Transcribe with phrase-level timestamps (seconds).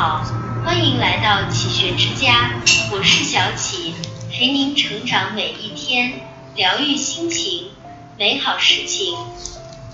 [0.00, 0.24] 好，
[0.64, 2.54] 欢迎来到启学之家，
[2.90, 3.92] 我是小启，
[4.32, 6.22] 陪您成长每一天，
[6.56, 7.68] 疗愈心情，
[8.18, 9.14] 美好事情。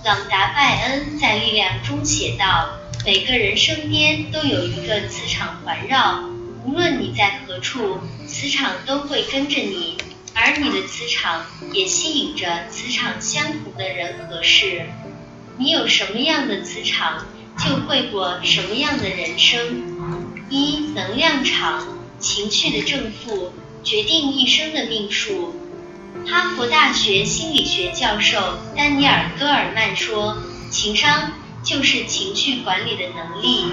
[0.05, 2.69] 朗达·拜恩在《力量》中写道
[3.05, 6.21] ：“每个人身边都有一个磁场环绕，
[6.65, 7.99] 无论你在何处，
[8.29, 9.99] 磁场都会跟着你，
[10.35, 14.87] 而你的磁场也吸引着磁场相同的人和事。
[15.59, 17.27] 你有什么样的磁场？”
[17.67, 19.83] 就会过什么样的人生？
[20.49, 21.89] 一能量场，
[22.21, 23.53] 情绪的正负
[23.83, 25.57] 决定一生的命数。
[26.29, 30.39] 哈佛大学心理学教授丹尼尔·戈尔曼说
[30.71, 31.33] ：“情商
[31.65, 33.65] 就是情绪管理的能力。”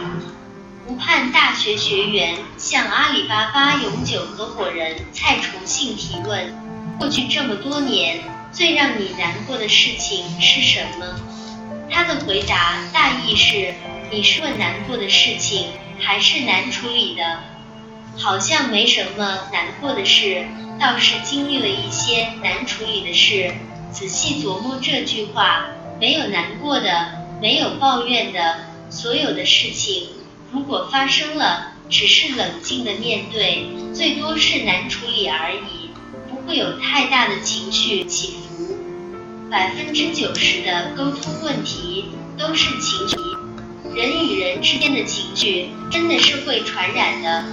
[0.85, 6.53] 湖畔大学学员向阿里巴巴永久合伙人蔡崇信提问
[6.99, 11.21] ：“过去这么多年，最让你难过的事情是什么？”
[11.93, 13.75] 他的回答大意是：
[14.09, 15.67] 你是问难过的事情，
[15.99, 17.39] 还是难处理的？
[18.17, 20.43] 好像没什么难过的事，
[20.79, 23.53] 倒是经历了一些难处理的事。
[23.91, 25.67] 仔细琢磨这句话，
[26.01, 30.07] 没有难过的，没有抱怨的，所有的事情，
[30.51, 35.91] 如果发生了，只是冷静的面对，最多是难处理而已，
[36.27, 38.72] 不会有太大的情绪起伏。
[39.53, 42.05] 百分之九十的沟通问题
[42.39, 43.15] 都是情绪，
[43.95, 47.45] 人与人之间的情绪真的是会传染的。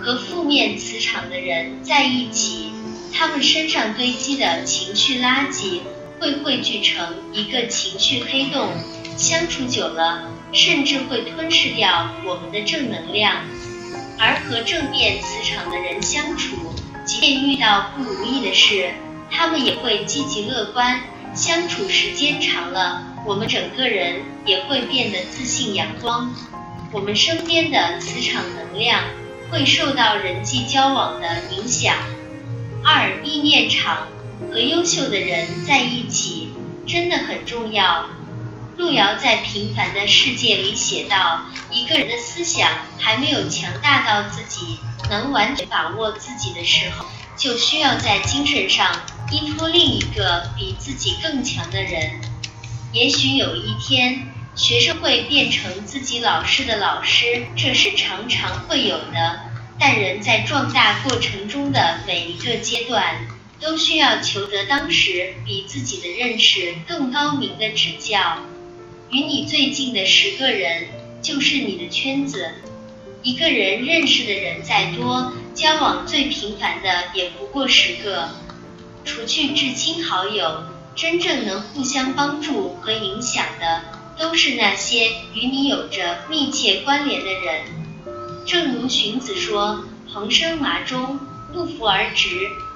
[0.00, 2.72] 和负面磁场的人在一起，
[3.14, 5.82] 他们身上堆积的情绪垃圾
[6.18, 8.72] 会汇聚成一个情绪黑洞，
[9.16, 13.36] 相处久了，甚至会吞噬掉我们的正能量。
[14.18, 16.56] 而和正面磁场的人相处，
[17.04, 18.90] 即便遇到不如意的事，
[19.30, 21.00] 他们也会积极乐观。
[21.34, 26.34] 相处时间长了，我们整个人也会变得自信阳光。
[26.92, 29.04] 我们身边的磁场能量
[29.50, 31.94] 会受到人际交往的影响。
[32.84, 34.08] 二意念场，
[34.50, 36.52] 和优秀的人在一起
[36.86, 38.06] 真的很重要。
[38.76, 44.78] 路遥在《平凡的世界》里写道：一个人的思想还没有强大到自己
[45.08, 47.06] 能完全把握自己的时候，
[47.36, 48.90] 就需要在精神上。
[49.30, 52.20] 依托另一个比自己更强的人，
[52.92, 54.26] 也许有一天，
[54.56, 59.40] 学生会变成自己老师的老师，这是常常会有的。
[59.78, 63.26] 但人在壮大过程中的每一个阶段，
[63.60, 68.38] 都需要求得当时比自己的认识更高明的指教。
[69.10, 70.88] 与你最近的十个人，
[71.22, 72.50] 就是你的圈子。
[73.22, 78.28] 一个人认识的人再多，交往最频繁的也不过十个。
[79.04, 83.82] 除去至亲好友，真正能互相帮助和影响的，
[84.18, 87.64] 都是那些与你有着密切关联的人。
[88.46, 91.18] 正如荀子说：“蓬生麻中，
[91.52, 92.28] 不服而直；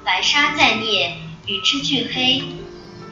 [0.05, 2.43] 白沙在涅，与之俱黑。”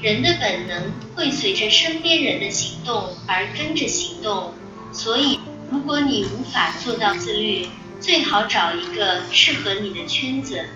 [0.01, 4.53] 人的本能会随着身边人的行动而跟着行动，
[4.93, 5.39] 所以，
[5.71, 7.69] 如果你无法做到自律，
[8.01, 10.67] 最好找一个适合你的圈子。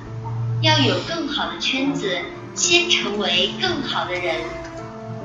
[0.63, 2.19] 要有更好的圈子，
[2.55, 4.37] 先成为更好的人。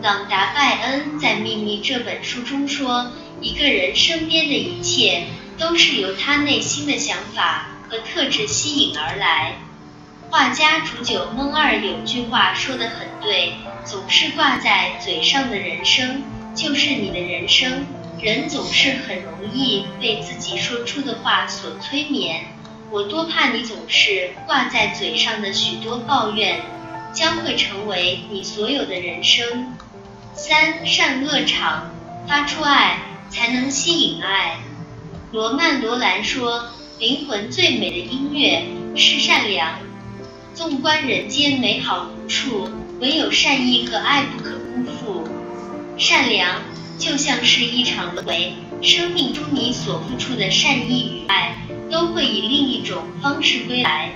[0.02, 5.28] 朗达·拜恩在《秘密》这本书中说：“一个人身边的一切，
[5.58, 9.56] 都是由他内心的想法和特质吸引而来。”
[10.30, 13.54] 画家煮酒梦二有句话说得很对
[13.86, 17.86] ：“总是挂在嘴上的人生，就是你的人生。”
[18.22, 22.46] 人总是很容易被自己说出的话所催眠。
[22.92, 26.60] 我多怕你总是挂在嘴上的许多抱怨，
[27.14, 29.74] 将会成为你所有的人生。
[30.36, 31.90] 三善恶场，
[32.28, 34.58] 发出爱才能吸引爱。
[35.32, 36.66] 罗曼·罗兰说
[37.00, 38.66] ：“灵魂最美的音乐
[38.98, 39.80] 是善良。
[40.54, 42.70] 纵观人间美好无处，
[43.00, 45.28] 唯有善意和爱不可辜负。
[45.98, 46.62] 善良
[47.00, 51.56] 就像是一场轮回，生命中你所付出的善意与爱。”
[51.92, 54.12] 都会以另一种方式归来。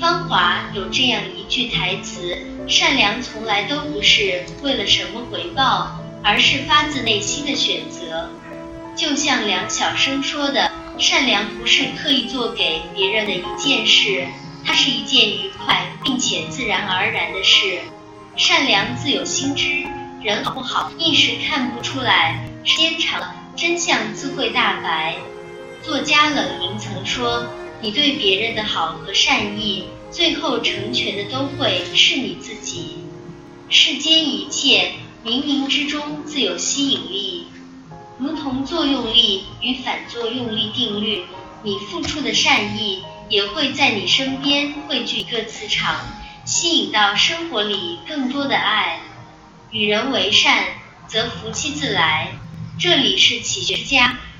[0.00, 2.38] 芳华有这样一句台词
[2.68, 8.30] ：“善良从来都不是为了什么回报，而是发自内心的选择。”
[8.96, 14.26] 就像梁晓声说的：“善良不是刻意做给别人的一件事，
[14.64, 17.80] 它是一件愉快并且自然而然的事。
[18.36, 19.84] 善良自有心知，
[20.22, 25.16] 人好不好一时看不出来，时间长了，真相自会大白。”
[25.82, 27.44] 作家冷凝曾说
[27.82, 32.98] ：“你对别人的好和善意，最后成全的都会是你自己。
[33.68, 34.92] 世间一切，
[35.24, 37.48] 冥冥之中自有吸引力。
[38.18, 41.24] 如同作用力与反作用力定律，
[41.64, 45.96] 你付出的善意也会在你身边汇聚一个磁场，
[46.44, 49.00] 吸引到生活里更多的爱。
[49.72, 50.64] 与人为善，
[51.08, 52.28] 则福气自来。
[52.78, 54.18] 这里是启学之家，